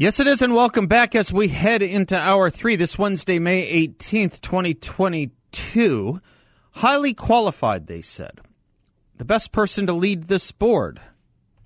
[0.00, 3.86] Yes, it is, and welcome back as we head into hour three this Wednesday, May
[3.86, 6.22] 18th, 2022.
[6.70, 8.40] Highly qualified, they said.
[9.18, 11.02] The best person to lead this board,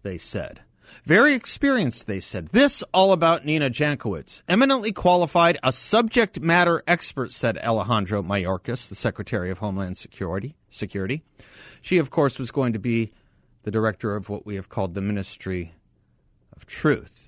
[0.02, 0.62] they said.
[1.05, 2.48] Very experienced, they said.
[2.48, 4.42] This all about Nina Jankowicz.
[4.48, 10.56] Eminently qualified, a subject matter expert, said Alejandro Mayorkas, the Secretary of Homeland Security.
[10.70, 11.22] Security.
[11.80, 13.12] She, of course, was going to be
[13.62, 15.74] the director of what we have called the Ministry
[16.56, 17.23] of Truth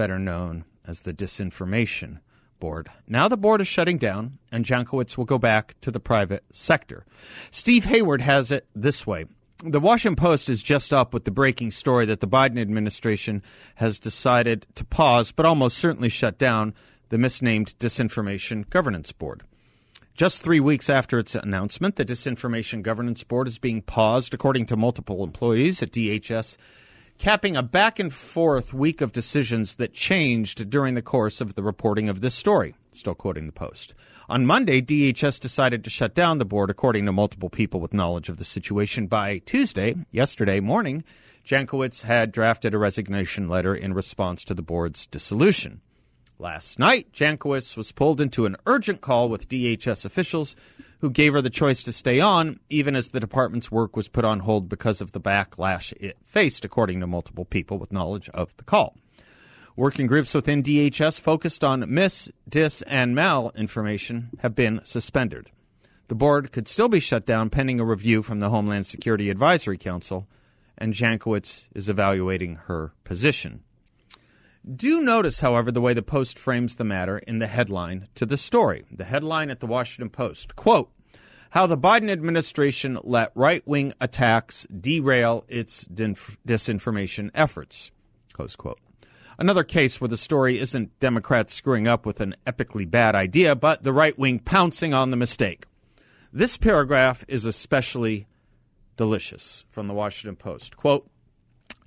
[0.00, 2.20] better known as the Disinformation
[2.58, 2.90] Board.
[3.06, 7.04] Now the board is shutting down, and Jankowicz will go back to the private sector.
[7.50, 9.26] Steve Hayward has it this way.
[9.62, 13.42] The Washington Post is just up with the breaking story that the Biden administration
[13.74, 16.72] has decided to pause, but almost certainly shut down,
[17.10, 19.42] the misnamed Disinformation Governance Board.
[20.14, 24.78] Just three weeks after its announcement, the Disinformation Governance Board is being paused, according to
[24.78, 26.56] multiple employees at DHS
[27.20, 31.62] capping a back and forth week of decisions that changed during the course of the
[31.62, 32.74] reporting of this story.
[32.92, 33.94] Still quoting the Post.
[34.30, 38.30] On Monday, DHS decided to shut down the board, according to multiple people with knowledge
[38.30, 39.06] of the situation.
[39.06, 41.04] By Tuesday, yesterday morning,
[41.44, 45.82] Jankowicz had drafted a resignation letter in response to the board's dissolution.
[46.38, 50.56] Last night, Jankowicz was pulled into an urgent call with DHS officials
[51.00, 54.24] who gave her the choice to stay on, even as the department's work was put
[54.24, 58.56] on hold because of the backlash it faced, according to multiple people with knowledge of
[58.56, 58.96] the call.
[59.76, 65.50] Working groups within DHS focused on mis, dis, and mal information have been suspended.
[66.08, 69.78] The board could still be shut down pending a review from the Homeland Security Advisory
[69.78, 70.28] Council,
[70.76, 73.62] and Jankowicz is evaluating her position.
[74.64, 78.36] Do notice, however, the way the Post frames the matter in the headline to the
[78.36, 78.84] story.
[78.90, 80.90] The headline at the Washington Post quote,
[81.50, 87.90] How the Biden administration let right wing attacks derail its disinformation efforts.
[88.34, 88.78] Close quote.
[89.38, 93.82] Another case where the story isn't Democrats screwing up with an epically bad idea, but
[93.82, 95.64] the right wing pouncing on the mistake.
[96.30, 98.26] This paragraph is especially
[98.98, 100.76] delicious from the Washington Post.
[100.76, 101.10] Quote,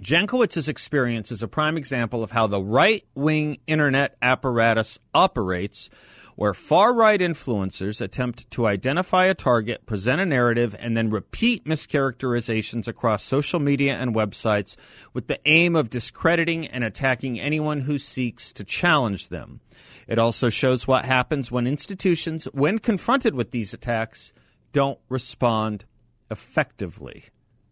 [0.01, 5.89] Jankowicz's experience is a prime example of how the right wing internet apparatus operates,
[6.35, 11.65] where far right influencers attempt to identify a target, present a narrative, and then repeat
[11.65, 14.75] mischaracterizations across social media and websites
[15.13, 19.61] with the aim of discrediting and attacking anyone who seeks to challenge them.
[20.07, 24.33] It also shows what happens when institutions, when confronted with these attacks,
[24.73, 25.85] don't respond
[26.31, 27.25] effectively.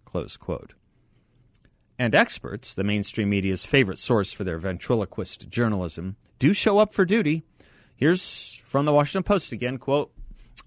[0.06, 0.76] Close quote
[2.02, 7.06] and experts, the mainstream media's favorite source for their ventriloquist journalism, do show up for
[7.06, 7.44] duty.
[7.96, 10.12] Here's from the Washington Post again, quote,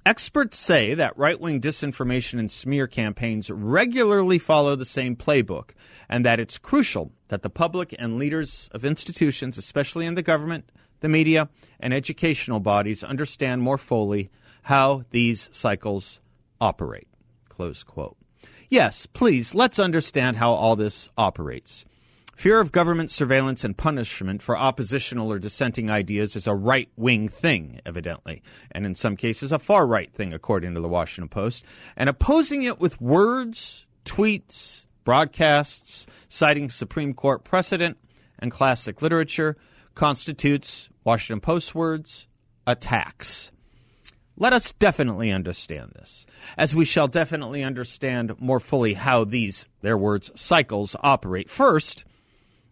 [0.06, 5.70] Experts say that right wing disinformation and smear campaigns regularly follow the same playbook,
[6.08, 10.70] and that it's crucial that the public and leaders of institutions, especially in the government,
[11.00, 11.48] the media,
[11.80, 14.30] and educational bodies, understand more fully
[14.62, 16.20] how these cycles
[16.60, 17.08] operate.
[17.48, 18.16] Close quote.
[18.74, 21.84] Yes, please, let's understand how all this operates.
[22.34, 27.28] Fear of government surveillance and punishment for oppositional or dissenting ideas is a right wing
[27.28, 28.42] thing, evidently,
[28.72, 31.64] and in some cases a far right thing, according to the Washington Post.
[31.96, 37.96] And opposing it with words, tweets, broadcasts, citing Supreme Court precedent
[38.40, 39.56] and classic literature
[39.94, 42.26] constitutes, Washington Post words,
[42.66, 43.52] attacks.
[44.36, 46.26] Let us definitely understand this,
[46.58, 51.48] as we shall definitely understand more fully how these, their words, cycles operate.
[51.48, 52.04] First,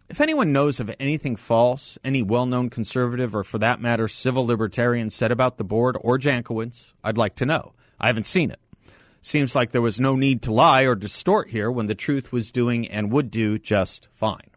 [0.09, 4.45] if anyone knows of anything false, any well known conservative or for that matter civil
[4.45, 7.73] libertarian said about the board or Jankowicz, I'd like to know.
[7.97, 8.59] I haven't seen it.
[9.21, 12.51] Seems like there was no need to lie or distort here when the truth was
[12.51, 14.49] doing and would do just fine.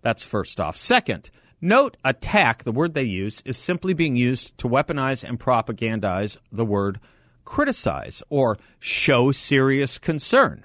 [0.00, 0.78] That's first off.
[0.78, 1.30] Second,
[1.64, 6.64] Note attack, the word they use, is simply being used to weaponize and propagandize the
[6.64, 6.98] word
[7.44, 10.64] criticize or show serious concern.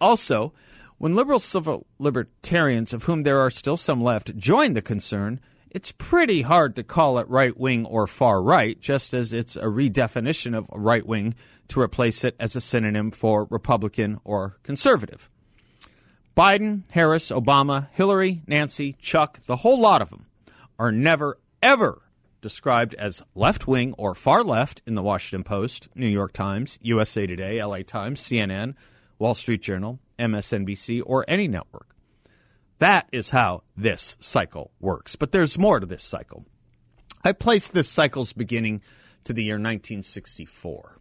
[0.00, 0.52] Also,
[0.98, 5.38] when liberal civil libertarians, of whom there are still some left, join the concern,
[5.70, 9.64] it's pretty hard to call it right wing or far right, just as it's a
[9.64, 11.34] redefinition of right wing
[11.68, 15.30] to replace it as a synonym for Republican or conservative.
[16.36, 20.26] Biden, Harris, Obama, Hillary, Nancy, Chuck, the whole lot of them
[20.78, 22.02] are never, ever
[22.40, 27.26] described as left wing or far left in the Washington Post, New York Times, USA
[27.26, 28.74] Today, LA Times, CNN,
[29.18, 31.94] Wall Street Journal, MSNBC, or any network.
[32.80, 35.14] That is how this cycle works.
[35.14, 36.44] But there's more to this cycle.
[37.24, 38.82] I place this cycle's beginning
[39.22, 40.98] to the year 1964.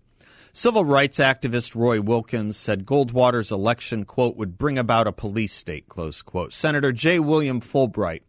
[0.56, 5.90] Civil rights activist Roy Wilkins said Goldwater's election, quote, would bring about a police state,
[5.90, 6.54] close quote.
[6.54, 7.18] Senator J.
[7.18, 8.22] William Fulbright,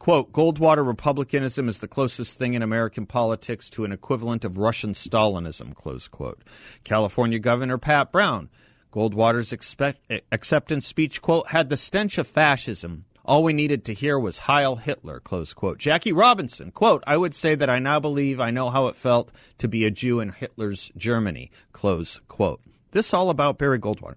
[0.00, 4.92] quote, Goldwater republicanism is the closest thing in American politics to an equivalent of Russian
[4.92, 6.42] Stalinism, close quote.
[6.82, 8.48] California Governor Pat Brown,
[8.92, 10.00] Goldwater's expect,
[10.32, 14.76] acceptance speech, quote, had the stench of fascism all we needed to hear was Heil
[14.76, 15.76] Hitler, close quote.
[15.76, 19.30] Jackie Robinson, quote, I would say that I now believe I know how it felt
[19.58, 22.62] to be a Jew in Hitler's Germany, close quote.
[22.92, 24.14] This all about Barry Goldwater.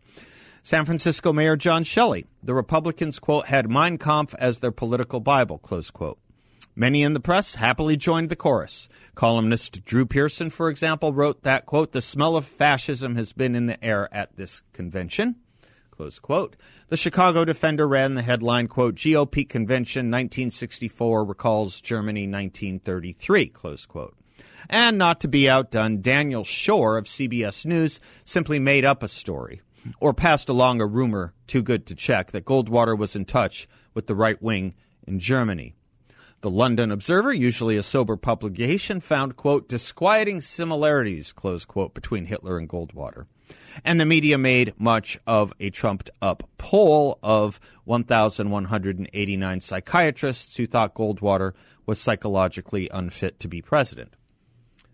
[0.64, 5.58] San Francisco Mayor John Shelley, the Republicans, quote, had Mein Kampf as their political Bible,
[5.58, 6.18] close quote.
[6.74, 8.88] Many in the press happily joined the chorus.
[9.14, 13.66] Columnist Drew Pearson, for example, wrote that, quote, the smell of fascism has been in
[13.66, 15.36] the air at this convention.
[16.02, 16.56] Close quote.
[16.88, 24.18] The Chicago Defender ran the headline, quote, GOP Convention 1964 recalls Germany 1933, close quote.
[24.68, 29.62] And not to be outdone, Daniel Schorr of CBS News simply made up a story
[30.00, 34.08] or passed along a rumor too good to check that Goldwater was in touch with
[34.08, 34.74] the right wing
[35.06, 35.76] in Germany.
[36.42, 42.58] The London Observer, usually a sober publication, found, quote, disquieting similarities, close quote, between Hitler
[42.58, 43.28] and Goldwater.
[43.84, 50.94] And the media made much of a trumped up poll of 1,189 psychiatrists who thought
[50.94, 51.54] Goldwater
[51.86, 54.16] was psychologically unfit to be president.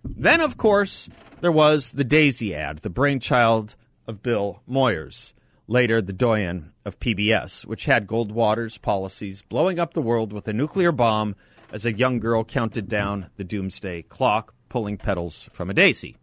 [0.04, 1.10] Then, of course,
[1.42, 3.76] there was the Daisy ad, the brainchild
[4.08, 5.34] of Bill Moyers,
[5.68, 10.54] later the doyen of PBS, which had Goldwater's policies blowing up the world with a
[10.54, 11.36] nuclear bomb
[11.72, 16.16] as a young girl counted down the doomsday clock, pulling petals from a daisy.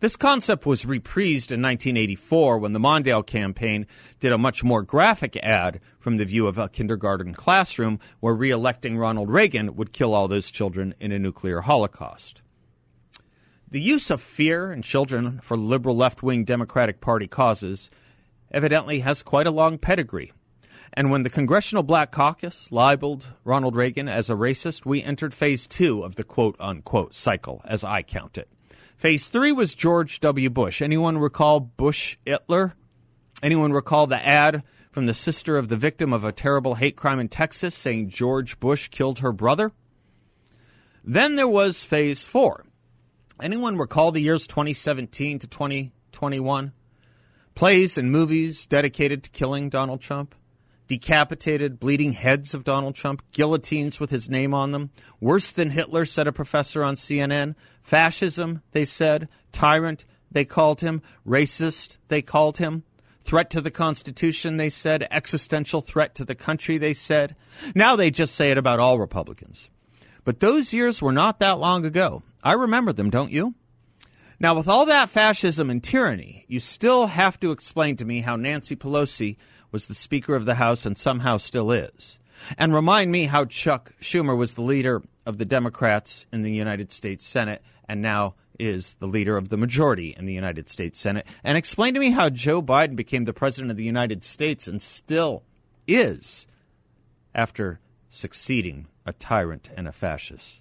[0.00, 3.84] This concept was reprised in 1984 when the Mondale campaign
[4.20, 8.96] did a much more graphic ad from the view of a kindergarten classroom where re-electing
[8.96, 12.42] Ronald Reagan would kill all those children in a nuclear holocaust.
[13.68, 17.90] The use of fear in children for liberal left wing Democratic Party causes
[18.52, 20.32] evidently has quite a long pedigree.
[20.92, 25.66] And when the Congressional Black Caucus libeled Ronald Reagan as a racist, we entered phase
[25.66, 28.48] two of the quote unquote cycle, as I count it.
[28.98, 30.50] Phase three was George W.
[30.50, 30.82] Bush.
[30.82, 32.74] Anyone recall Bush Hitler?
[33.40, 37.20] Anyone recall the ad from the sister of the victim of a terrible hate crime
[37.20, 39.70] in Texas saying George Bush killed her brother?
[41.04, 42.66] Then there was phase four.
[43.40, 46.72] Anyone recall the years 2017 to 2021?
[47.54, 50.34] Plays and movies dedicated to killing Donald Trump?
[50.88, 54.90] Decapitated, bleeding heads of Donald Trump, guillotines with his name on them.
[55.20, 57.54] Worse than Hitler, said a professor on CNN.
[57.82, 59.28] Fascism, they said.
[59.52, 61.02] Tyrant, they called him.
[61.26, 62.82] Racist, they called him.
[63.24, 65.06] Threat to the Constitution, they said.
[65.10, 67.36] Existential threat to the country, they said.
[67.74, 69.68] Now they just say it about all Republicans.
[70.24, 72.22] But those years were not that long ago.
[72.42, 73.54] I remember them, don't you?
[74.40, 78.36] Now, with all that fascism and tyranny, you still have to explain to me how
[78.36, 79.36] Nancy Pelosi
[79.70, 82.18] was the Speaker of the House and somehow still is.
[82.56, 86.92] And remind me how Chuck Schumer was the leader of the Democrats in the United
[86.92, 91.26] States Senate and now is the leader of the majority in the United States Senate.
[91.44, 94.82] And explain to me how Joe Biden became the President of the United States and
[94.82, 95.44] still
[95.86, 96.46] is
[97.34, 100.60] after succeeding a tyrant and a fascist.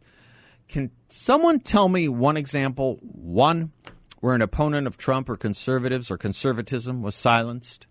[0.68, 3.72] Can someone tell me one example, one,
[4.20, 7.88] where an opponent of Trump or conservatives or conservatism was silenced?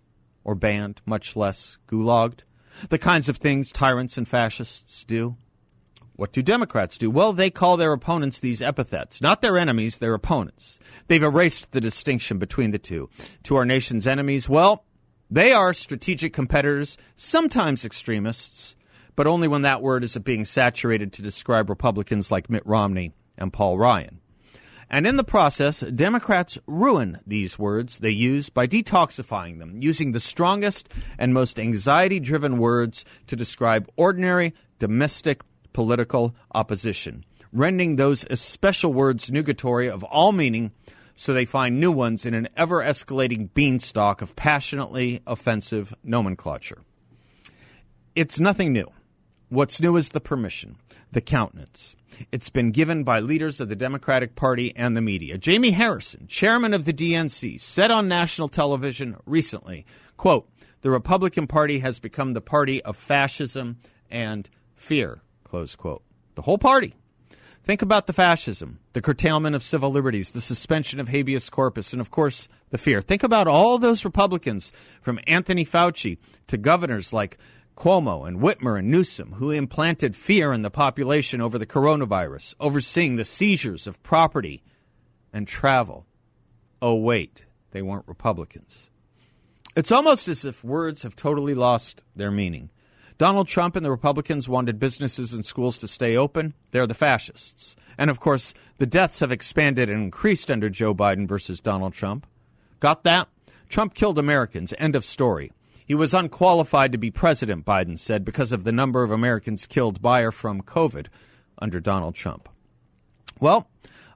[0.47, 2.45] Or banned, much less gulagged.
[2.88, 5.35] The kinds of things tyrants and fascists do.
[6.15, 7.11] What do Democrats do?
[7.11, 9.21] Well, they call their opponents these epithets.
[9.21, 10.79] Not their enemies, their opponents.
[11.09, 13.11] They've erased the distinction between the two.
[13.43, 14.85] To our nation's enemies, well,
[15.29, 18.76] they are strategic competitors, sometimes extremists,
[19.17, 23.53] but only when that word is being saturated to describe Republicans like Mitt Romney and
[23.53, 24.21] Paul Ryan.
[24.88, 30.21] And in the process, Democrats ruin these words they use by detoxifying them, using the
[30.21, 30.88] strongest
[31.19, 39.31] and most anxiety driven words to describe ordinary domestic political opposition, rendering those special words
[39.31, 40.71] nugatory of all meaning
[41.16, 46.83] so they find new ones in an ever escalating beanstalk of passionately offensive nomenclature.
[48.14, 48.90] It's nothing new.
[49.49, 50.76] What's new is the permission,
[51.12, 51.97] the countenance.
[52.32, 55.38] It's been given by leaders of the Democratic Party and the media.
[55.38, 60.49] Jamie Harrison, chairman of the DNC, said on national television recently, quote,
[60.82, 63.78] the Republican Party has become the party of fascism
[64.11, 65.20] and fear.
[65.44, 66.02] Close quote.
[66.35, 66.94] The whole party.
[67.64, 72.00] Think about the fascism, the curtailment of civil liberties, the suspension of habeas corpus, and
[72.00, 73.02] of course, the fear.
[73.02, 74.70] Think about all those Republicans,
[75.00, 77.38] from Anthony Fauci to governors like
[77.76, 83.16] Cuomo and Whitmer and Newsom, who implanted fear in the population over the coronavirus, overseeing
[83.16, 84.62] the seizures of property
[85.33, 86.06] and travel.
[86.80, 88.90] Oh, wait, they weren't Republicans.
[89.76, 92.71] It's almost as if words have totally lost their meaning.
[93.18, 96.54] Donald Trump and the Republicans wanted businesses and schools to stay open.
[96.71, 97.76] They're the fascists.
[97.99, 102.26] And of course, the deaths have expanded and increased under Joe Biden versus Donald Trump.
[102.80, 103.28] Got that?
[103.68, 104.73] Trump killed Americans.
[104.78, 105.50] End of story.
[105.87, 110.02] He was unqualified to be president, Biden said, because of the number of Americans killed
[110.02, 111.07] by or from COVID
[111.59, 112.49] under Donald Trump.
[113.38, 113.69] Well,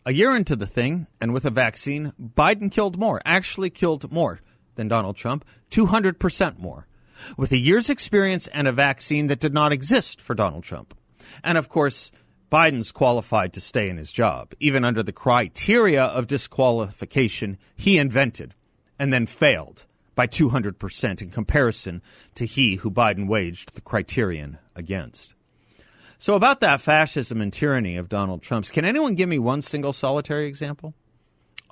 [0.04, 4.40] a year into the thing, and with a vaccine, Biden killed more, actually killed more
[4.74, 6.88] than Donald Trump, 200% more
[7.36, 10.96] with a year's experience and a vaccine that did not exist for Donald Trump.
[11.44, 12.10] And of course,
[12.50, 18.54] Biden's qualified to stay in his job, even under the criteria of disqualification he invented
[18.98, 19.84] and then failed
[20.20, 22.02] by 200% in comparison
[22.34, 25.34] to he who Biden waged the criterion against.
[26.18, 29.94] So, about that fascism and tyranny of Donald Trump's, can anyone give me one single
[29.94, 30.92] solitary example?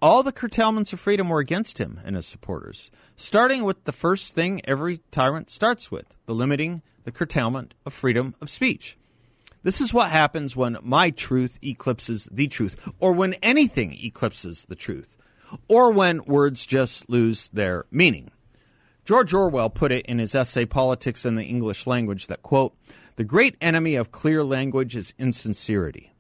[0.01, 4.35] All the curtailments of freedom were against him and his supporters, starting with the first
[4.35, 8.97] thing every tyrant starts with the limiting the curtailment of freedom of speech.
[9.63, 14.75] This is what happens when my truth eclipses the truth, or when anything eclipses the
[14.75, 15.19] truth,
[15.69, 18.31] or when words just lose their meaning.
[19.09, 22.77] George Orwell put it in his essay Politics in the English Language that, quote,
[23.17, 26.13] the great enemy of clear language is insincerity.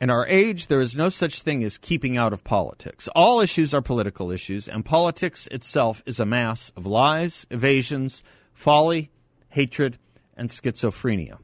[0.00, 3.08] In our age, there is no such thing as keeping out of politics.
[3.16, 8.22] All issues are political issues, and politics itself is a mass of lies, evasions,
[8.54, 9.10] folly,
[9.48, 9.98] hatred,
[10.36, 11.38] and schizophrenia.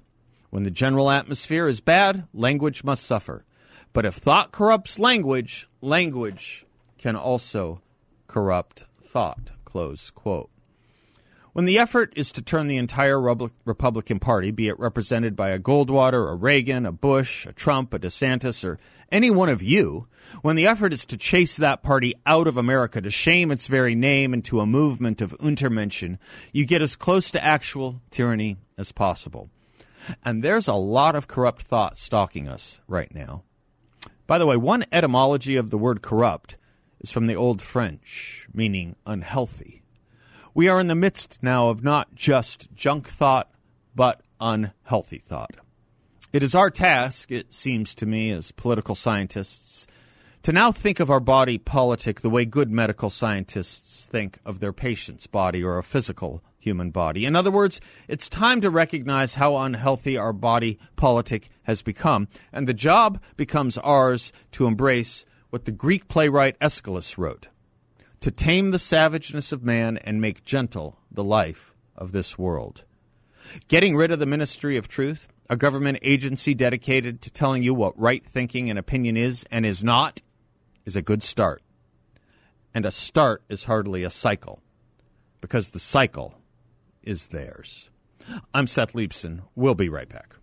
[0.51, 3.45] When the general atmosphere is bad, language must suffer.
[3.93, 6.65] But if thought corrupts language, language
[6.99, 7.83] can also
[8.29, 9.51] corrupt thought.
[9.65, 10.51] Close quote.
[11.59, 15.59] When the effort is to turn the entire Republican Party, be it represented by a
[15.59, 18.79] Goldwater, a Reagan, a Bush, a Trump, a DeSantis, or
[19.11, 20.07] any one of you,
[20.41, 23.97] when the effort is to chase that party out of America, to shame its very
[23.97, 26.19] name into a movement of Untermenschen,
[26.53, 29.51] you get as close to actual tyranny as possible.
[30.25, 33.43] And there's a lot of corrupt thought stalking us right now.
[34.29, 36.57] By the way, one etymology of the word corrupt
[37.01, 39.83] is from the Old French, meaning unhealthy.
[40.59, 43.49] We are in the midst now of not just junk thought,
[43.95, 45.55] but unhealthy thought.
[46.33, 49.87] It is our task, it seems to me, as political scientists,
[50.43, 54.73] to now think of our body politic the way good medical scientists think of their
[54.73, 57.25] patient's body or a physical human body.
[57.25, 62.67] In other words, it's time to recognize how unhealthy our body politic has become, and
[62.67, 67.47] the job becomes ours to embrace what the Greek playwright Aeschylus wrote
[68.21, 72.85] to tame the savageness of man and make gentle the life of this world.
[73.69, 77.99] Getting rid of the Ministry of Truth, a government agency dedicated to telling you what
[77.99, 80.21] right thinking and opinion is and is not,
[80.85, 81.63] is a good start.
[82.75, 84.61] And a start is hardly a cycle,
[85.41, 86.35] because the cycle
[87.03, 87.89] is theirs.
[88.53, 89.41] I'm Seth Leibsohn.
[89.55, 90.35] We'll be right back.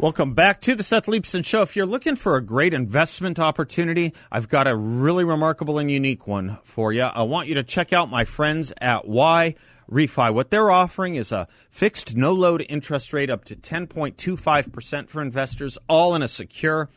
[0.00, 1.62] Welcome back to the Seth Leibsohn Show.
[1.62, 6.24] If you're looking for a great investment opportunity, I've got a really remarkable and unique
[6.24, 7.02] one for you.
[7.02, 9.56] I want you to check out my friends at Y
[9.90, 10.32] Refi.
[10.32, 15.76] What they're offering is a fixed no load interest rate up to 10.25% for investors,
[15.88, 16.88] all in a secure,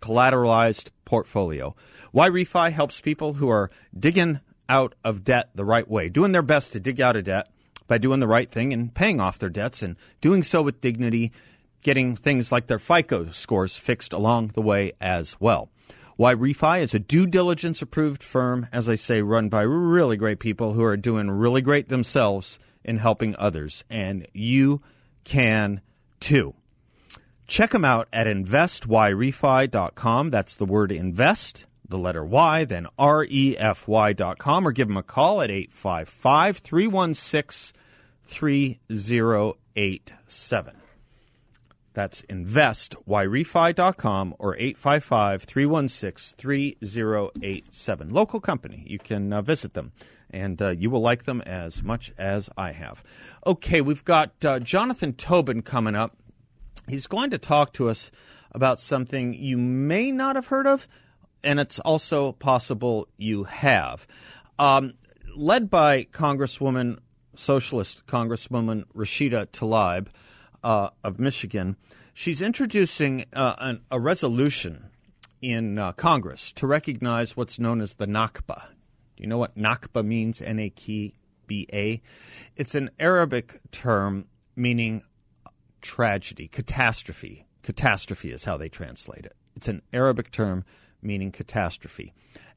[0.00, 1.74] collateralized portfolio.
[2.12, 4.38] Y Refi helps people who are digging
[4.68, 7.48] out of debt the right way, doing their best to dig out of debt
[7.88, 11.32] by doing the right thing and paying off their debts and doing so with dignity
[11.82, 15.70] getting things like their FICO scores fixed along the way as well.
[16.18, 20.38] Y Refi is a due diligence approved firm, as I say, run by really great
[20.38, 23.84] people who are doing really great themselves in helping others.
[23.90, 24.80] And you
[25.24, 25.82] can
[26.20, 26.54] too.
[27.46, 30.30] Check them out at investyrefi.com.
[30.30, 34.96] That's the word invest, the letter Y, then R E F Y.com, or give them
[34.96, 37.78] a call at 855 316
[38.26, 40.76] 3087.
[41.96, 48.10] That's investyrefi.com or 855 316 3087.
[48.10, 48.84] Local company.
[48.86, 49.92] You can uh, visit them
[50.28, 53.02] and uh, you will like them as much as I have.
[53.46, 56.14] Okay, we've got uh, Jonathan Tobin coming up.
[56.86, 58.10] He's going to talk to us
[58.52, 60.86] about something you may not have heard of,
[61.42, 64.06] and it's also possible you have.
[64.58, 64.92] Um,
[65.34, 66.98] led by Congresswoman,
[67.36, 70.08] Socialist Congresswoman Rashida Tlaib
[70.66, 71.76] uh, of Michigan,
[72.12, 74.90] she's introducing uh, an, a resolution
[75.40, 78.62] in uh, Congress to recognize what's known as the Nakba.
[79.16, 80.42] Do you know what Nakba means?
[80.42, 81.14] N A K
[81.46, 82.02] B A.
[82.56, 85.02] It's an Arabic term meaning
[85.82, 87.46] tragedy, catastrophe.
[87.62, 89.36] Catastrophe is how they translate it.
[89.54, 90.64] It's an Arabic term
[91.00, 92.12] meaning catastrophe.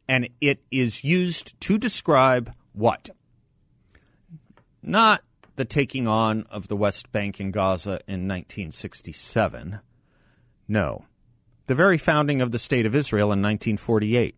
[0.08, 3.12] And it is used to describe what?
[4.82, 5.22] Not
[5.60, 9.82] the taking on of the West Bank and Gaza in 1967.
[10.70, 11.04] No.
[11.68, 14.38] The very founding of the State of Israel in 1948.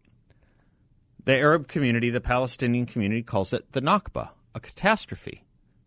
[1.24, 5.44] The Arab community, the Palestinian community, calls it the Nakba, a catastrophe.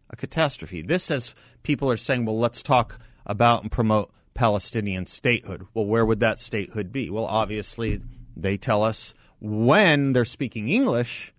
[0.08, 0.82] A catastrophe.
[0.82, 5.66] This, as people are saying, well, let's talk about and promote Palestinian statehood.
[5.74, 7.10] Well, where would that statehood be?
[7.10, 8.00] Well, obviously,
[8.36, 11.34] they tell us when they're speaking English,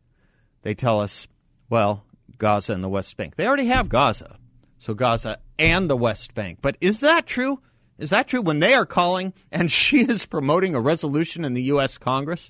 [0.63, 1.29] they tell us,
[1.69, 2.03] well,
[2.37, 3.35] Gaza and the West Bank.
[3.35, 4.37] They already have Gaza.
[4.79, 6.59] So Gaza and the West Bank.
[6.61, 7.61] But is that true?
[7.97, 11.63] Is that true when they are calling and she is promoting a resolution in the
[11.63, 11.97] U.S.
[11.97, 12.49] Congress,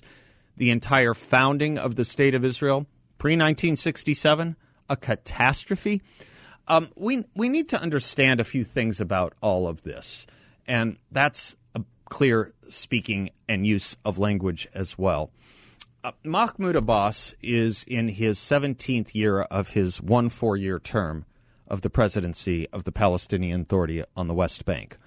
[0.56, 2.86] the entire founding of the State of Israel
[3.18, 4.56] pre 1967,
[4.90, 6.02] a catastrophe?
[6.68, 10.26] Um, we we need to understand a few things about all of this,
[10.66, 15.30] and that's a clear speaking and use of language as well.
[16.06, 21.24] Uh, Mahmoud Abbas is in his 17th year of his one four year term
[21.66, 24.98] of the presidency of the Palestinian Authority on the West Bank.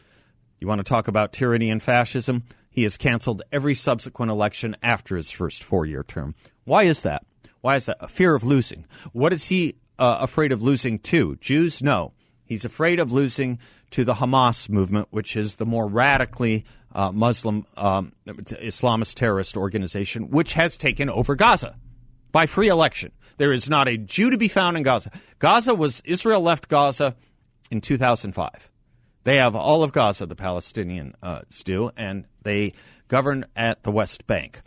[0.59, 2.43] You want to talk about tyranny and fascism?
[2.69, 6.35] He has canceled every subsequent election after his first four year term.
[6.65, 7.25] Why is that?
[7.61, 7.95] Why is that?
[8.01, 8.85] A fear of losing.
[9.13, 11.37] What is he uh, afraid of losing to?
[11.37, 11.81] Jews?
[11.81, 12.11] No.
[12.43, 13.57] He's afraid of losing
[13.91, 20.29] to the Hamas movement, which is the more radically uh, Muslim um, Islamist terrorist organization,
[20.29, 21.77] which has taken over Gaza
[22.31, 23.11] by free election.
[23.37, 25.11] There is not a Jew to be found in Gaza.
[25.39, 27.15] Gaza was, Israel left Gaza
[27.71, 28.69] in 2005.
[29.23, 32.73] They have all of Gaza, the Palestinians uh, do, and they
[33.07, 34.61] govern at the West Bank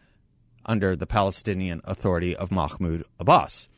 [0.64, 3.68] under the Palestinian Authority of Mahmoud Abbas.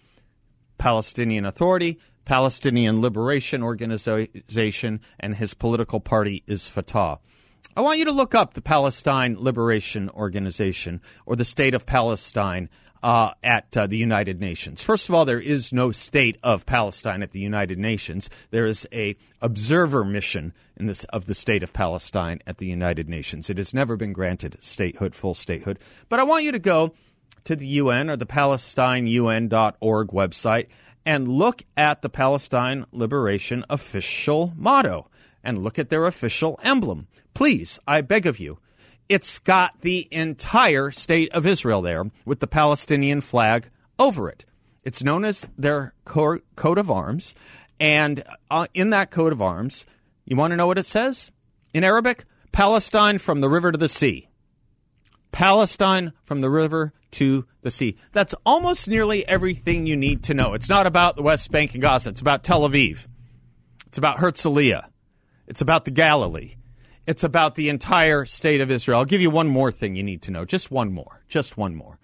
[0.79, 7.19] Palestinian Authority, Palestinian Liberation Organization, and his political party is Fatah.
[7.77, 12.69] I want you to look up the Palestine Liberation Organization or the State of Palestine
[13.05, 14.83] uh, at uh, the United Nations.
[14.83, 18.31] First of all, there is no state of Palestine at the United Nations.
[18.51, 23.51] There is a observer mission this of the state of Palestine at the United Nations.
[23.51, 25.79] It has never been granted statehood, full statehood.
[26.09, 26.95] But I want you to go
[27.45, 30.69] to the UN or the PalestineUN.org website
[31.05, 35.11] and look at the Palestine Liberation official motto
[35.43, 37.07] and look at their official emblem.
[37.35, 38.59] Please, I beg of you.
[39.09, 43.69] It's got the entire state of Israel there with the Palestinian flag
[43.99, 44.45] over it.
[44.83, 46.43] It's known as their coat
[46.79, 47.35] of arms.
[47.81, 49.85] And uh, in that coat of arms,
[50.25, 51.33] you want to know what it says?
[51.73, 54.29] In Arabic, Palestine from the river to the sea.
[55.33, 57.97] Palestine from the river to the sea.
[58.13, 60.55] That's almost nearly everything you need to know.
[60.55, 62.11] It's not about the West Bank and Gaza.
[62.11, 63.07] It's about Tel Aviv.
[63.87, 64.87] It's about Herzliya.
[65.49, 66.55] It's about the Galilee.
[67.07, 68.99] It's about the entire state of Israel.
[68.99, 70.45] I'll give you one more thing you need to know.
[70.45, 71.23] Just one more.
[71.29, 71.99] Just one more.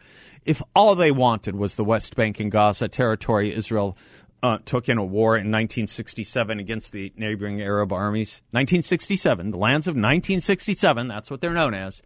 [0.45, 3.97] If all they wanted was the West Bank and Gaza territory Israel
[4.43, 9.87] uh, took in a war in 1967 against the neighboring Arab armies, 1967, the lands
[9.87, 12.03] of 1967, that's what they're known as,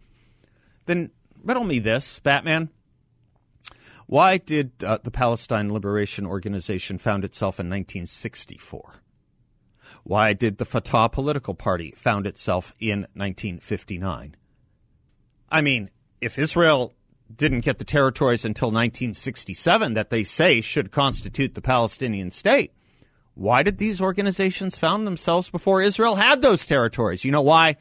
[0.85, 1.11] then
[1.43, 2.69] riddle me this, Batman.
[4.07, 9.01] Why did uh, the Palestine Liberation Organization found itself in 1964?
[10.05, 14.35] Why did the Fatah political party found itself in 1959?
[15.49, 15.89] I mean,
[16.21, 16.93] if Israel
[17.35, 22.71] didn't get the territories until 1967 that they say should constitute the Palestinian state,
[23.33, 27.25] why did these organizations found themselves before Israel had those territories?
[27.25, 27.75] You know why?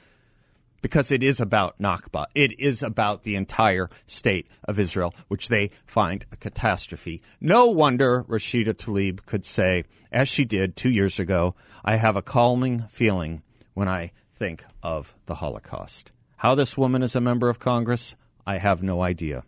[0.85, 2.27] Because it is about Nakba.
[2.35, 7.23] It is about the entire state of Israel, which they find a catastrophe.
[7.41, 11.55] No wonder Rashida Tlaib could say, as she did two years ago,
[11.87, 13.43] I have a calming feeling
[13.73, 16.13] when I think of the Holocaust.
[16.37, 18.15] How this woman is a member of Congress,
[18.47, 19.45] I have no idea.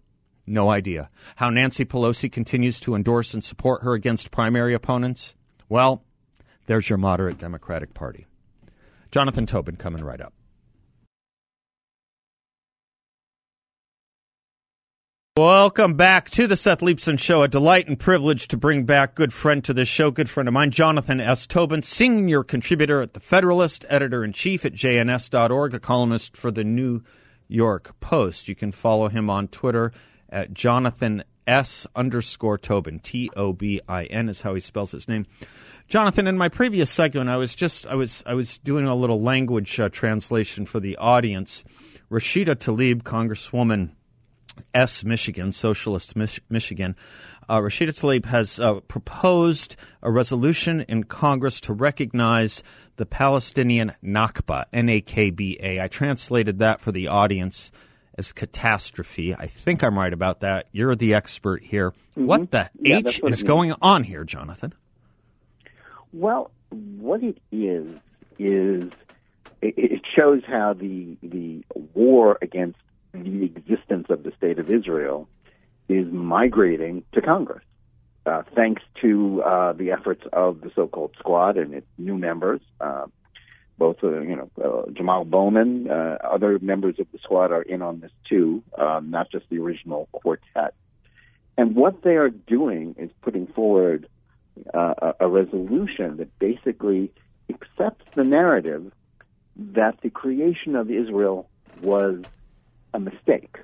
[0.47, 1.07] No idea.
[1.35, 5.35] How Nancy Pelosi continues to endorse and support her against primary opponents?
[5.69, 6.03] Well,
[6.65, 8.25] there's your moderate Democratic Party.
[9.11, 10.33] Jonathan Tobin coming right up.
[15.37, 17.43] Welcome back to the Seth Leibsohn Show.
[17.43, 20.55] A delight and privilege to bring back good friend to this show, good friend of
[20.55, 21.47] mine, Jonathan S.
[21.47, 26.65] Tobin, senior contributor at The Federalist, editor in chief at jns.org, a columnist for the
[26.65, 27.03] New
[27.49, 28.49] York Post.
[28.49, 29.93] You can follow him on Twitter
[30.31, 32.99] at Jonathan S underscore Tobin.
[32.99, 35.27] T O B I N is how he spells his name.
[35.87, 39.21] Jonathan, in my previous segment, I was just I was I was doing a little
[39.21, 41.63] language uh, translation for the audience.
[42.11, 43.91] Rashida Tlaib, Congresswoman
[44.75, 45.05] S.
[45.05, 46.97] Michigan, Socialist Mich- Michigan.
[47.49, 52.63] Uh, Rashida Tlaib has uh, proposed a resolution in Congress to recognize
[52.97, 55.81] the Palestinian Nakba, N A K B A.
[55.81, 57.71] I translated that for the audience
[58.19, 59.35] as catastrophe.
[59.35, 60.69] I think I'm right about that.
[60.73, 61.91] You're the expert here.
[61.91, 62.27] Mm-hmm.
[62.27, 64.75] What the yeah, H what is going on here, Jonathan?
[66.13, 67.87] Well, what it is
[68.39, 68.91] is
[69.63, 71.65] it shows how the the
[71.95, 72.79] war against
[73.25, 75.29] the existence of the state of Israel
[75.89, 77.65] is migrating to Congress,
[78.25, 82.61] uh, thanks to uh, the efforts of the so-called Squad and its new members.
[82.81, 83.07] Uh,
[83.79, 87.83] both, uh, you know, uh, Jamal Bowman, uh, other members of the Squad are in
[87.83, 90.75] on this too, um, not just the original quartet.
[91.59, 94.09] And what they are doing is putting forward
[94.73, 97.13] a, a resolution that basically
[97.51, 98.93] accepts the narrative
[99.57, 101.49] that the creation of Israel
[101.83, 102.23] was
[102.97, 103.57] a mistake,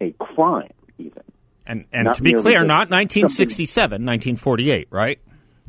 [0.00, 1.22] a crime, even.
[1.66, 5.18] And and not to be clear, not 1967, 1948, right?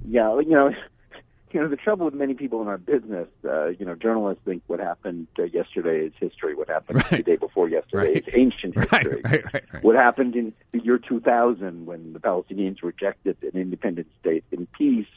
[0.07, 0.69] Yeah, you know,
[1.51, 4.61] you know the trouble with many people in our business, uh, you know, journalists think
[4.67, 6.53] what happened uh, yesterday is history.
[6.53, 7.09] What happened right.
[7.09, 8.27] the day before yesterday right.
[8.27, 9.21] is ancient history.
[9.25, 14.67] Right, What happened in the year 2000 when the Palestinians rejected an independent state in
[14.67, 15.07] peace,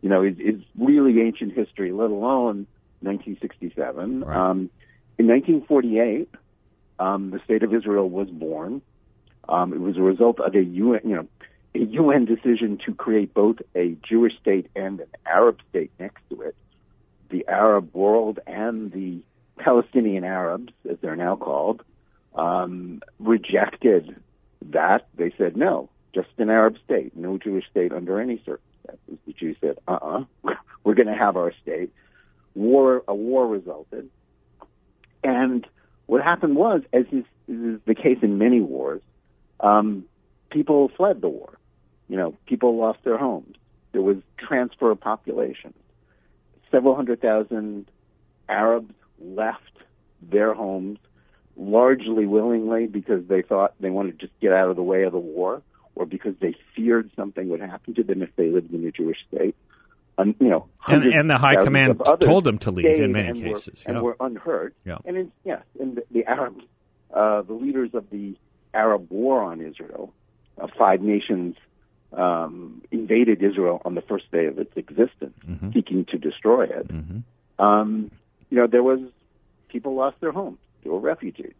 [0.00, 1.90] you know, is, is really ancient history.
[1.90, 2.68] Let alone
[3.00, 4.20] 1967.
[4.20, 4.36] Right.
[4.36, 4.70] Um,
[5.18, 6.28] in 1948,
[7.00, 8.82] um, the state of Israel was born.
[9.48, 11.26] Um, it was a result of a UN, you know,
[11.74, 16.42] a UN decision to create both a Jewish state and an Arab state next to
[16.42, 16.54] it.
[17.30, 19.22] The Arab world and the
[19.56, 21.82] Palestinian Arabs, as they're now called,
[22.34, 24.14] um, rejected
[24.70, 25.08] that.
[25.16, 29.18] They said no, just an Arab state, no Jewish state under any circumstances.
[29.26, 30.24] The Jews said, "Uh-uh,
[30.84, 31.92] we're going to have our state."
[32.54, 34.10] War, a war resulted,
[35.22, 35.64] and
[36.10, 39.00] what happened was, as is, is the case in many wars,
[39.60, 40.04] um,
[40.50, 41.56] people fled the war.
[42.08, 43.54] You know, people lost their homes.
[43.92, 45.72] There was transfer of population.
[46.72, 47.88] Several hundred thousand
[48.48, 49.70] Arabs left
[50.20, 50.98] their homes
[51.56, 55.12] largely willingly because they thought they wanted to just get out of the way of
[55.12, 55.62] the war
[55.94, 59.18] or because they feared something would happen to them if they lived in a Jewish
[59.32, 59.54] state
[60.24, 63.82] you know, and, and the high command told them to leave in many and cases,
[63.86, 64.74] were, and were unheard.
[64.84, 64.98] Yeah.
[65.04, 66.64] And in, yes, and the, the Arabs,
[67.14, 68.36] uh, the leaders of the
[68.72, 70.12] Arab War on Israel,
[70.60, 71.56] uh, five nations
[72.12, 75.72] um, invaded Israel on the first day of its existence, mm-hmm.
[75.72, 76.88] seeking to destroy it.
[76.88, 77.62] Mm-hmm.
[77.64, 78.10] Um,
[78.48, 79.00] you know, there was
[79.68, 80.58] people lost their homes.
[80.82, 81.54] There were refugees.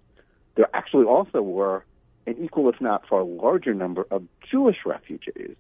[0.57, 1.85] There actually also were
[2.27, 5.57] an equal, if not far larger, number of Jewish refugees,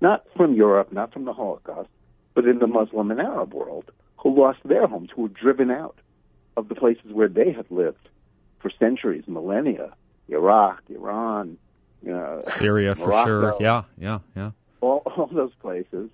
[0.00, 1.88] not from Europe, not from the Holocaust,
[2.34, 5.96] but in the Muslim and Arab world who lost their homes, who were driven out
[6.56, 8.08] of the places where they had lived
[8.60, 9.92] for centuries, millennia,
[10.28, 11.58] Iraq, Iran,
[12.02, 13.56] you know, Syria Morocco, for sure.
[13.60, 14.50] Yeah, yeah, yeah.
[14.80, 16.10] All, all those places.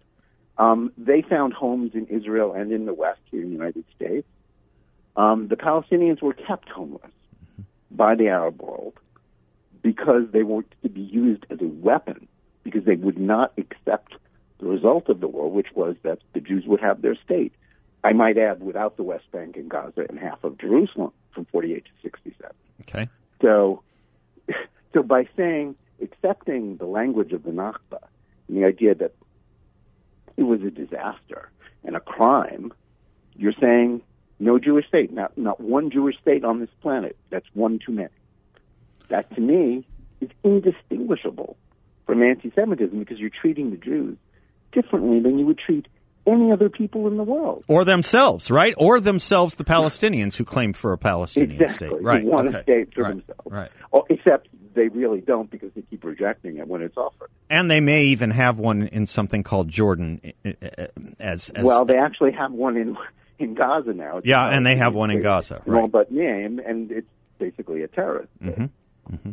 [0.59, 4.27] Um, they found homes in Israel and in the West here in the United States.
[5.17, 7.13] Um, the Palestinians were kept homeless
[7.91, 8.95] by the Arab world
[9.83, 12.29] because they were to be used as a weapon
[12.63, 14.15] because they would not accept
[14.61, 17.53] the result of the war, which was that the Jews would have their state.
[18.05, 21.85] I might add, without the West Bank and Gaza and half of Jerusalem from 48
[21.85, 22.53] to 67.
[22.83, 23.09] Okay.
[23.43, 23.83] So,
[24.95, 28.01] so by saying, accepting the language of the Nakba,
[28.49, 29.15] and the idea that
[30.37, 31.51] it was a disaster
[31.85, 32.73] and a crime,
[33.37, 34.03] you're saying
[34.39, 37.17] no Jewish state, not, not one Jewish state on this planet.
[37.29, 38.09] That's one too many.
[39.09, 39.87] That to me
[40.21, 41.57] is indistinguishable
[42.07, 44.17] from anti Semitism because you're treating the Jews
[44.73, 45.87] differently than you would treat
[46.27, 47.65] any other people in the world.
[47.67, 48.75] Or themselves, right?
[48.77, 51.89] Or themselves, the Palestinians who claim for a Palestinian exactly.
[51.89, 52.03] state.
[52.03, 52.23] Right.
[52.23, 52.59] Who want okay.
[52.59, 53.09] a state for right.
[53.11, 53.43] themselves.
[53.47, 53.71] Right.
[53.93, 57.31] Oh, except they really don't because they keep rejecting it when it's offered.
[57.49, 60.21] And they may even have one in something called Jordan
[61.19, 62.97] as, as Well, they actually have one in
[63.39, 64.19] in Gaza now.
[64.19, 65.63] It's yeah, and they have one in Gaza.
[65.65, 65.91] Right.
[65.91, 68.31] but name, and it's basically a terrorist.
[68.43, 68.65] Mm-hmm.
[69.15, 69.31] Mm-hmm.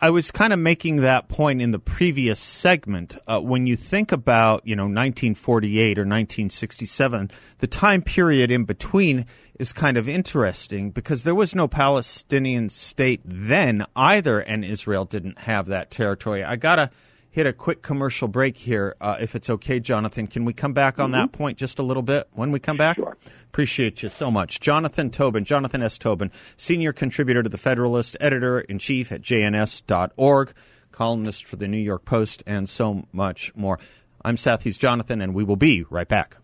[0.00, 3.16] I was kind of making that point in the previous segment.
[3.26, 9.24] Uh, when you think about, you know, 1948 or 1967, the time period in between
[9.58, 15.38] is kind of interesting because there was no Palestinian state then either, and Israel didn't
[15.40, 16.44] have that territory.
[16.44, 16.90] I got to
[17.36, 20.26] hit a quick commercial break here, uh, if it's okay, Jonathan.
[20.26, 21.20] Can we come back on mm-hmm.
[21.20, 22.96] that point just a little bit when we come back?
[22.96, 23.14] Sure.
[23.48, 24.58] Appreciate you so much.
[24.58, 25.98] Jonathan Tobin, Jonathan S.
[25.98, 30.54] Tobin, senior contributor to the Federalist, editor in chief at jns.org,
[30.92, 33.78] columnist for the New York Post, and so much more.
[34.24, 36.38] I'm Seth, he's Jonathan, and we will be right back.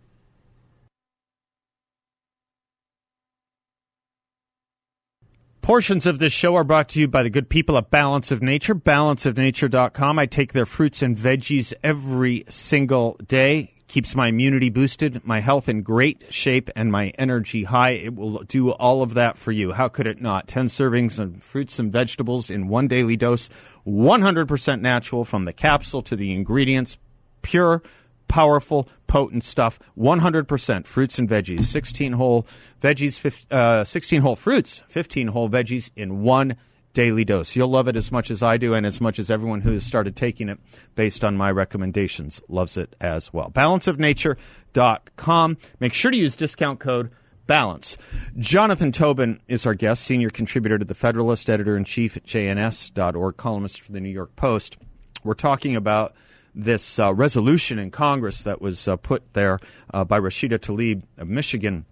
[5.63, 8.43] Portions of this show are brought to you by the good people at Balance of
[8.43, 10.19] Nature, balanceofnature.com.
[10.19, 13.73] I take their fruits and veggies every single day.
[13.87, 17.91] Keeps my immunity boosted, my health in great shape, and my energy high.
[17.91, 19.71] It will do all of that for you.
[19.71, 20.49] How could it not?
[20.49, 23.49] 10 servings of fruits and vegetables in one daily dose,
[23.87, 26.97] 100% natural from the capsule to the ingredients,
[27.43, 27.85] pure
[28.33, 29.79] powerful, potent stuff.
[29.99, 32.47] 100% fruits and veggies, 16 whole
[32.81, 36.57] veggies, uh, 16 whole fruits, 15 whole veggies in one
[36.95, 37.55] daily dose.
[37.55, 39.85] You'll love it as much as I do, and as much as everyone who has
[39.85, 40.59] started taking it
[40.95, 43.51] based on my recommendations loves it as well.
[43.51, 45.59] Balanceofnature.com.
[45.79, 47.11] Make sure to use discount code
[47.47, 47.99] balance.
[48.39, 53.37] Jonathan Tobin is our guest, senior contributor to the Federalist, editor in chief at jns.org,
[53.37, 54.79] columnist for the New York Post.
[55.23, 56.15] We're talking about
[56.55, 59.59] this uh, resolution in Congress that was uh, put there
[59.93, 61.87] uh, by Rashida Tlaib of Michigan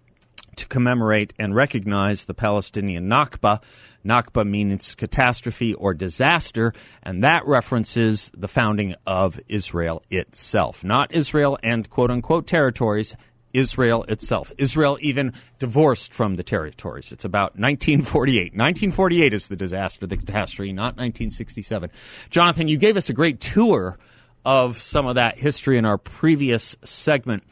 [0.56, 3.62] to commemorate and recognize the Palestinian Nakba.
[4.04, 11.58] Nakba means catastrophe or disaster, and that references the founding of Israel itself, not Israel
[11.62, 13.16] and quote unquote territories.
[13.52, 14.52] Israel itself.
[14.58, 17.10] Israel even divorced from the territories.
[17.10, 18.52] It's about 1948.
[18.52, 21.90] 1948 is the disaster, the catastrophe, not 1967.
[22.30, 23.98] Jonathan, you gave us a great tour
[24.44, 27.42] of some of that history in our previous segment.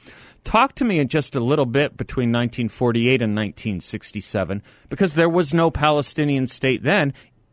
[0.44, 5.53] Talk to me in just a little bit between 1948 and 1967, because there was
[5.53, 7.12] no Palestinian state then,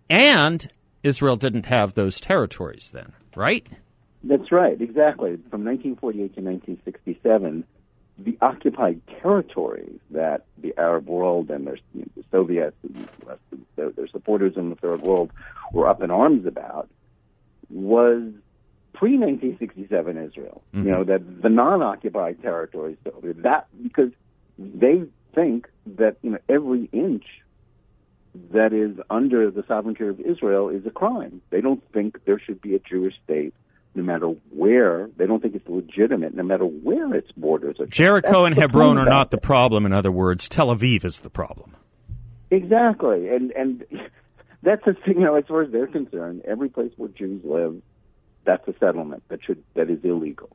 [0.09, 0.67] and
[1.03, 3.67] Israel didn't have those territories then, right?
[4.23, 5.37] That's right, exactly.
[5.51, 7.63] From 1948 to 1967,
[8.17, 13.07] the occupied territories that the Arab world and their, you know, the Soviets and
[13.75, 15.31] their, their supporters in the Third World
[15.73, 16.89] were up in arms about
[17.69, 18.31] was
[18.95, 20.61] pre 1967 Israel.
[20.73, 20.85] Mm-hmm.
[20.85, 24.11] You know that the non-occupied territories, that because
[24.57, 25.03] they
[25.33, 27.25] think that you know every inch
[28.51, 31.41] that is under the sovereignty of Israel is a crime.
[31.49, 33.53] They don't think there should be a Jewish state,
[33.93, 35.09] no matter where.
[35.17, 37.85] They don't think it's legitimate, no matter where its borders are.
[37.85, 39.85] Jericho That's and Hebron are not the problem.
[39.85, 41.75] In other words, Tel Aviv is the problem.
[42.51, 43.85] Exactly, and and
[44.63, 45.15] that's the thing.
[45.19, 47.81] You know, as far as they're concerned, every place where Jews live
[48.45, 50.49] that's a settlement that should that is illegal.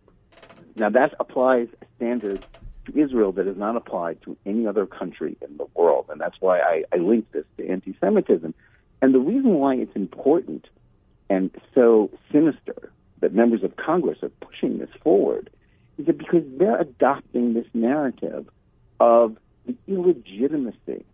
[0.77, 2.45] Now that applies a standard
[2.87, 6.37] to Israel that is not applied to any other country in the world, and that's
[6.41, 8.55] why I, I link this to anti-Semitism.
[9.03, 10.67] And the reason why it's important
[11.29, 15.51] and so sinister that members of Congress are pushing this forward
[15.99, 18.49] is that because they're adopting this narrative
[18.99, 21.05] of the illegitimacy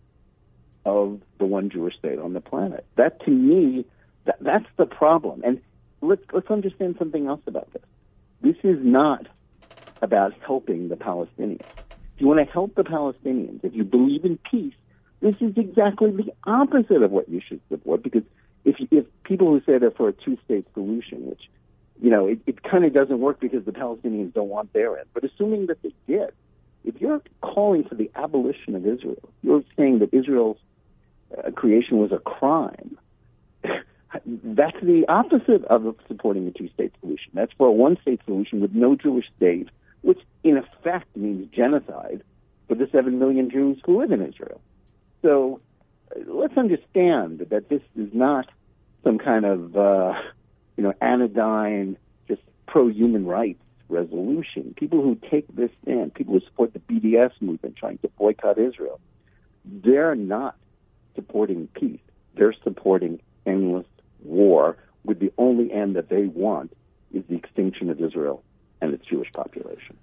[0.85, 2.87] of the one Jewish state on the planet.
[2.97, 3.85] That to me,
[4.25, 5.43] that, that's the problem.
[5.45, 5.61] And
[6.01, 7.83] let's let's understand something else about this.
[8.41, 9.27] This is not
[10.03, 11.61] about helping the Palestinians.
[12.15, 14.75] If you want to help the Palestinians, if you believe in peace,
[15.21, 18.03] this is exactly the opposite of what you should support.
[18.03, 18.23] Because
[18.65, 21.43] if if people who say they're for a two-state solution, which
[22.01, 25.09] you know it, it kind of doesn't work because the Palestinians don't want their end,
[25.15, 26.31] but assuming that they did,
[26.85, 30.59] if you're calling for the abolition of Israel, you're saying that Israel's
[31.37, 32.99] uh, creation was a crime
[34.25, 37.33] that's the opposite of supporting a two-state solution.
[37.35, 39.69] That's for a one-state solution with no Jewish state,
[40.03, 42.23] which in effect means genocide
[42.69, 44.61] for the seven million Jews who live in Israel.
[45.23, 45.61] So
[46.15, 48.49] uh, let's understand that this is not
[49.05, 50.15] some kind of uh,
[50.77, 51.97] you know anodyne,
[52.29, 54.75] just pro-human rights resolution.
[54.77, 59.01] People who take this stand, people who support the BDS movement, trying to boycott Israel,
[59.65, 60.57] they're not
[61.15, 62.01] supporting peace.
[62.35, 63.87] They're supporting endless
[64.27, 66.77] war with the only end that they want
[67.13, 68.43] is the extinction of Israel
[68.81, 69.97] and its Jewish population.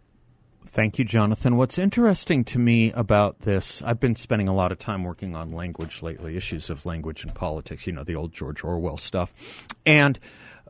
[0.65, 1.57] Thank you, Jonathan.
[1.57, 5.51] What's interesting to me about this, I've been spending a lot of time working on
[5.51, 9.67] language lately, issues of language and politics, you know, the old George Orwell stuff.
[9.85, 10.17] And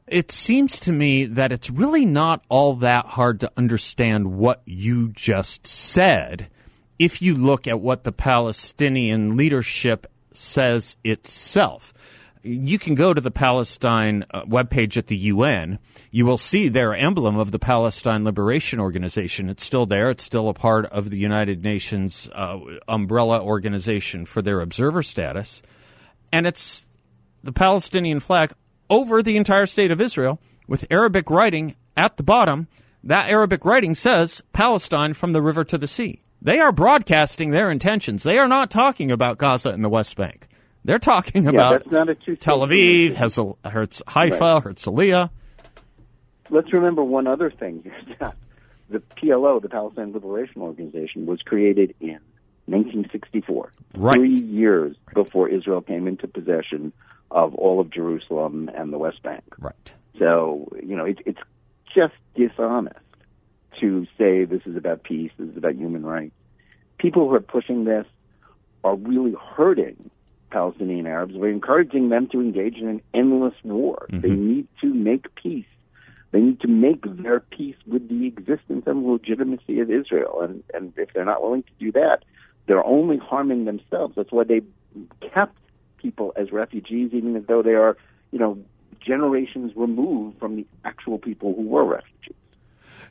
[0.07, 5.09] it seems to me that it's really not all that hard to understand what you
[5.09, 6.49] just said
[6.99, 11.93] if you look at what the Palestinian leadership says itself
[12.43, 15.79] you can go to the Palestine uh, webpage at the UN.
[16.11, 19.49] You will see their emblem of the Palestine Liberation Organization.
[19.49, 20.09] It's still there.
[20.09, 25.61] It's still a part of the United Nations uh, umbrella organization for their observer status.
[26.31, 26.87] And it's
[27.43, 28.53] the Palestinian flag
[28.89, 32.67] over the entire state of Israel with Arabic writing at the bottom.
[33.05, 36.19] That Arabic writing says Palestine from the river to the sea.
[36.41, 38.23] They are broadcasting their intentions.
[38.23, 40.47] They are not talking about Gaza and the West Bank.
[40.85, 42.05] They're talking about yeah,
[42.39, 44.63] Tel Aviv, Herzl, Herz, Haifa, right.
[44.63, 45.29] Herzliya.
[46.49, 47.89] Let's remember one other thing.
[48.89, 52.19] the PLO, the Palestine Liberation Organization, was created in
[52.65, 54.15] 1964, right.
[54.15, 56.91] three years before Israel came into possession
[57.31, 59.43] of all of Jerusalem and the West Bank.
[59.57, 59.93] Right.
[60.19, 61.39] So, you know, it, it's
[61.95, 62.99] just dishonest
[63.79, 66.35] to say this is about peace, this is about human rights.
[66.97, 68.05] People who are pushing this
[68.83, 70.09] are really hurting
[70.53, 71.33] Palestinian Arabs.
[71.35, 74.07] We're encouraging them to engage in an endless war.
[74.11, 74.21] Mm-hmm.
[74.21, 75.65] They need to make peace.
[76.31, 80.41] They need to make their peace with the existence and legitimacy of Israel.
[80.41, 82.19] And, and if they're not willing to do that,
[82.67, 84.13] they're only harming themselves.
[84.15, 84.61] That's why they
[85.33, 85.57] kept
[85.97, 87.97] people as refugees, even though they are,
[88.31, 88.57] you know,
[89.05, 92.35] generations removed from the actual people who were refugees.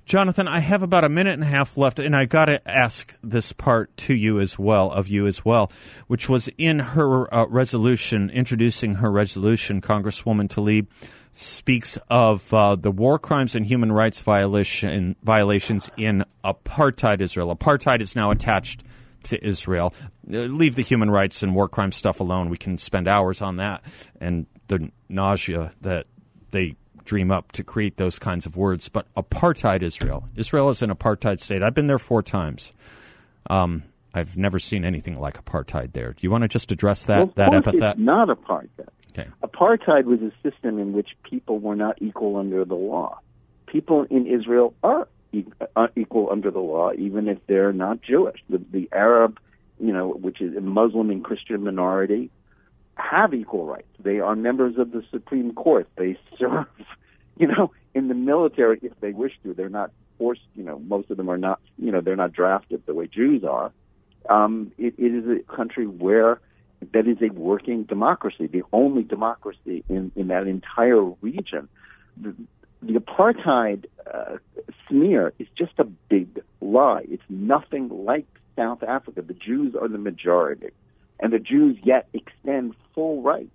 [0.05, 3.17] Jonathan, I have about a minute and a half left, and I got to ask
[3.23, 5.71] this part to you as well, of you as well,
[6.09, 10.89] which was in her uh, resolution, introducing her resolution, Congresswoman Tlaib
[11.33, 17.55] speaks of uh, the war crimes and human rights violation, violations in apartheid Israel.
[17.55, 18.83] Apartheid is now attached
[19.25, 19.95] to Israel.
[20.31, 22.51] Uh, leave the human rights and war crime stuff alone.
[22.51, 23.83] We can spend hours on that
[24.21, 26.07] and the nausea that
[26.51, 28.89] they dream up to create those kinds of words.
[28.89, 30.29] But apartheid Israel.
[30.37, 31.63] Israel is an apartheid state.
[31.63, 32.73] I've been there four times.
[33.49, 33.85] Um,
[34.15, 36.13] I've never seen anything like apartheid there.
[36.13, 37.93] Do you want to just address that well, that epithet?
[37.93, 38.89] It's not apartheid.
[39.13, 39.29] Okay.
[39.43, 43.21] Apartheid was a system in which people were not equal under the law.
[43.67, 45.09] People in Israel are
[45.77, 48.43] uh, equal under the law, even if they're not Jewish.
[48.49, 49.39] The, the Arab,
[49.81, 52.31] you know, which is a Muslim and Christian minority,
[53.03, 53.89] have equal rights.
[53.99, 55.89] They are members of the Supreme Court.
[55.97, 56.67] They serve,
[57.37, 59.55] you know, in the military if they wish to.
[59.55, 60.43] They're not forced.
[60.55, 61.61] You know, most of them are not.
[61.79, 63.73] You know, they're not drafted the way Jews are.
[64.29, 66.41] Um, it, it is a country where
[66.93, 71.69] that is a working democracy, the only democracy in, in that entire region.
[72.17, 72.35] The,
[72.83, 74.39] the apartheid uh,
[74.89, 77.05] smear is just a big lie.
[77.09, 79.23] It's nothing like South Africa.
[79.23, 80.71] The Jews are the majority,
[81.23, 83.49] and the Jews yet extend full rights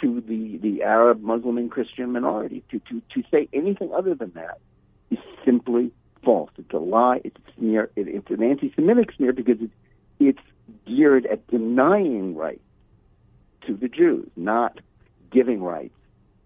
[0.00, 2.62] to the, the Arab, Muslim, and Christian minority.
[2.70, 4.58] To, to, to say anything other than that
[5.10, 5.92] is simply
[6.24, 6.50] false.
[6.58, 7.20] It's a lie.
[7.24, 7.90] It's a smear.
[7.96, 9.72] It, it's an anti-Semitic smear because it's,
[10.18, 10.38] it's
[10.86, 12.60] geared at denying rights
[13.66, 14.78] to the Jews, not
[15.30, 15.94] giving rights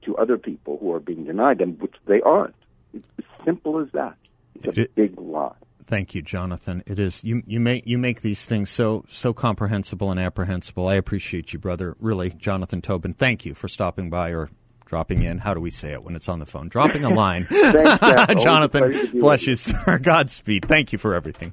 [0.02, 2.54] to other people who are being denied them, which they aren't.
[2.92, 4.16] It's as simple as that.
[4.56, 5.54] It's a it, big lie.
[5.86, 6.82] Thank you, Jonathan.
[6.86, 7.42] It is you.
[7.46, 10.86] You make you make these things so so comprehensible and apprehensible.
[10.88, 11.96] I appreciate you, brother.
[11.98, 13.12] Really, Jonathan Tobin.
[13.12, 14.50] Thank you for stopping by or
[14.86, 15.38] dropping in.
[15.38, 16.68] How do we say it when it's on the phone?
[16.68, 17.46] Dropping a line.
[17.50, 19.98] Thanks, Jonathan, bless you, sir.
[20.02, 20.66] Godspeed.
[20.66, 21.52] Thank you for everything.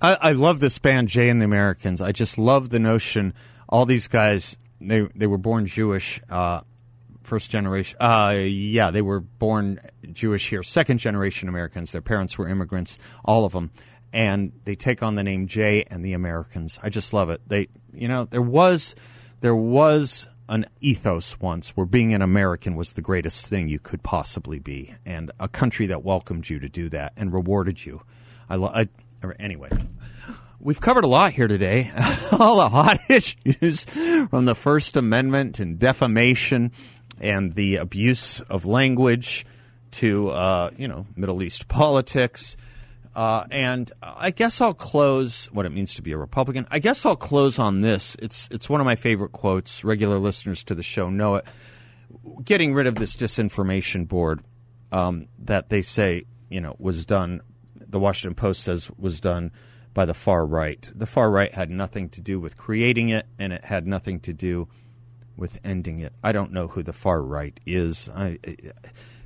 [0.00, 2.00] I, I love this band, Jay and the Americans.
[2.00, 3.32] I just love the notion.
[3.68, 6.60] All these guys, they they were born Jewish, uh,
[7.24, 7.96] first generation.
[8.00, 9.80] Uh, yeah, they were born
[10.12, 11.92] Jewish here, second generation Americans.
[11.92, 13.70] Their parents were immigrants, all of them,
[14.12, 16.78] and they take on the name Jay and the Americans.
[16.82, 17.40] I just love it.
[17.46, 18.94] They, you know, there was
[19.40, 24.02] there was an ethos once where being an American was the greatest thing you could
[24.02, 28.02] possibly be, and a country that welcomed you to do that and rewarded you.
[28.48, 28.88] I, lo- I
[29.38, 29.70] Anyway,
[30.60, 31.90] we've covered a lot here today.
[32.32, 36.72] All the hot issues from the First Amendment and defamation
[37.20, 39.46] and the abuse of language
[39.92, 42.56] to, uh, you know, Middle East politics.
[43.14, 46.66] Uh, and I guess I'll close what it means to be a Republican.
[46.70, 48.16] I guess I'll close on this.
[48.20, 49.84] It's it's one of my favorite quotes.
[49.84, 51.44] Regular listeners to the show know it.
[52.42, 54.42] Getting rid of this disinformation board
[54.90, 57.40] um, that they say you know was done
[57.94, 59.52] the Washington Post says was done
[59.94, 60.90] by the far right.
[60.92, 64.32] The far right had nothing to do with creating it, and it had nothing to
[64.32, 64.68] do
[65.36, 66.12] with ending it.
[66.22, 68.08] I don't know who the far right is.
[68.14, 68.38] I,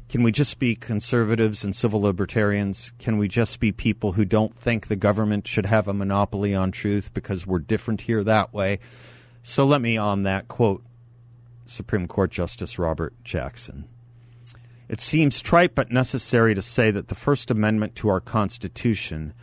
[0.09, 2.93] can we just be conservatives and civil libertarians?
[2.99, 6.71] Can we just be people who don't think the government should have a monopoly on
[6.71, 8.79] truth because we're different here that way?
[9.43, 10.83] So let me on that quote
[11.67, 13.87] Supreme Court Justice Robert Jackson.
[14.89, 19.35] It seems trite but necessary to say that the First Amendment to our Constitution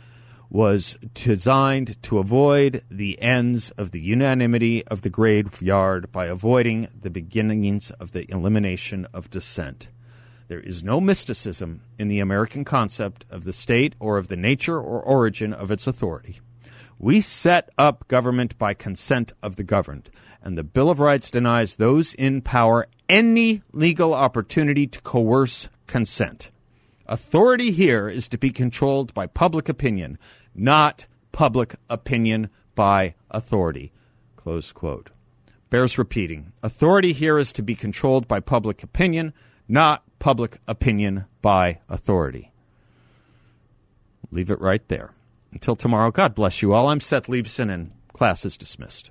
[0.50, 7.10] was designed to avoid the ends of the unanimity of the graveyard by avoiding the
[7.10, 9.88] beginnings of the elimination of dissent.
[10.48, 14.78] There is no mysticism in the American concept of the state or of the nature
[14.78, 16.40] or origin of its authority.
[16.98, 20.08] We set up government by consent of the governed,
[20.42, 26.50] and the Bill of Rights denies those in power any legal opportunity to coerce consent.
[27.08, 30.18] Authority here is to be controlled by public opinion,
[30.54, 33.92] not public opinion by authority.
[34.36, 35.10] Close quote.
[35.70, 36.52] Bears repeating.
[36.62, 39.32] Authority here is to be controlled by public opinion,
[39.68, 42.50] not public opinion by authority.
[44.32, 45.12] Leave it right there.
[45.52, 46.88] Until tomorrow, God bless you all.
[46.88, 49.10] I'm Seth Leibsohn, and class is dismissed.